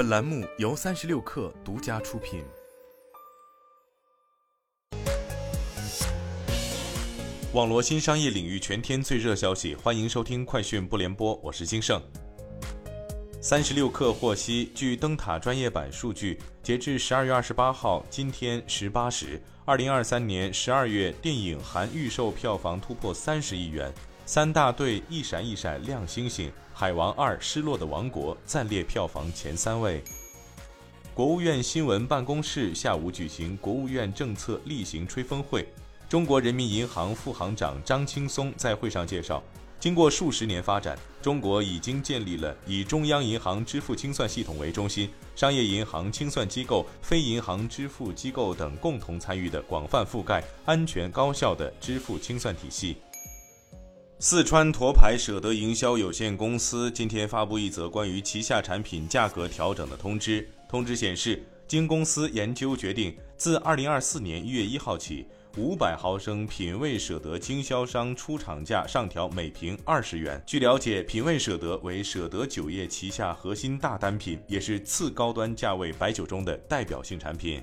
[0.00, 2.42] 本栏目由三十六氪独家出品。
[7.52, 12.00] 网罗新商业领域全天最热消息，欢迎收听快讯不联播，我是金盛。
[13.42, 23.92] 三十六氪获悉，据灯塔专业版数据，截至十二月二十八号，今天十八时，二零二三年十二月电影含预售票房突破三十亿元，
[24.26, 30.02] 三大队一闪一闪亮星星，《海王二：失落的王国》暂列票房前三位。
[31.12, 35.66] 国务院新闻办公室下午举行国务院政策例行吹风会。
[36.08, 39.42] 中国人民银行副行长张青松在会上介绍，
[39.80, 52.96] 经过数十年发展，中国已经建立了以中央银行支付清算系统为中心，商业银行、清算机构、非银行支付机构等共同参与的广泛覆盖、安全高效的支付清算体系。
[54.22, 65.26] 四川沱牌舍得营销有限公司今天发布一则关于旗下产品价格调整的通知，通知显示，经公司研究决定，自二零二四年一月一号起。
[65.56, 70.40] 五百毫升品味舍得经销商出厂价上调每瓶二十元。
[70.46, 77.60] 据了解，品味舍得为舍得酒业旗下核心大单品，也是次高端价位白酒中的代表性产品。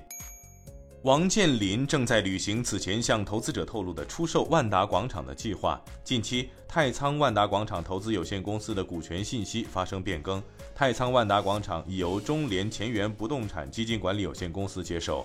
[1.02, 5.80] 王健林正在履行此前向投资者透露的出售万达广场的计划。
[6.02, 10.42] 近期，太仓万达广场投资有限公司的股权信息发生变更，
[10.74, 15.24] 太仓万达广场已由中联前沿不动产基金管理有限公司接手。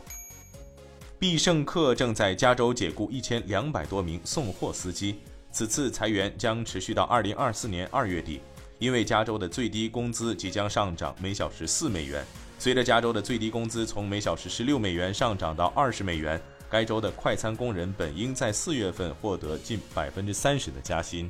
[1.17, 5.21] 必胜客正在加州解雇一千两百多名送货司机，
[5.51, 8.41] 此次裁员将持续到二零二四年二月底。
[8.77, 12.23] 因为加州的最低工资即将上涨每小时四美元，
[12.63, 21.29] 随着加州的最低工资从每小时十六美元上涨到二十美元该州的快餐工人本应在四月份获得近百分之三十的加薪。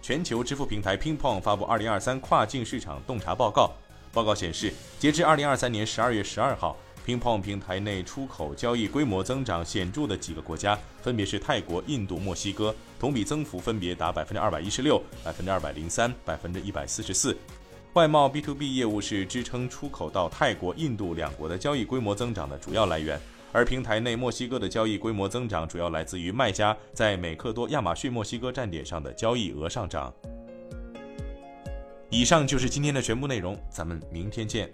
[0.00, 3.70] 全球支付平台 ping pong 发布二零二三跨境市场洞察报告
[4.14, 6.74] 报告显示截至二零二三年十二月十二号
[7.06, 17.36] ping pong 平台内出口交易规模增长显著的几个国家分别是泰国印度墨西哥同比增幅分别达百分之二百一十六百分之二百零三百分之一百四十四。
[17.94, 23.16] 外贸 B to B 业务是支撑出口到泰国、印度两国的交易规模增长的主要来源，
[23.52, 30.12] 而平台内墨西哥的交易规模增长主要来自于卖家在美克多亚马逊墨西哥站点上的交易额上涨。
[32.10, 34.68] 以上就是今天的全部内容，咱们明天见。